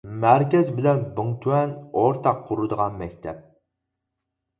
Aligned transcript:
مەركەز 0.21 0.69
بىلەن 0.77 1.01
بىڭتۈەن 1.19 1.73
ئورتاق 1.99 2.39
قۇرىدىغان 2.47 2.97
مەكتەپ. 3.03 3.45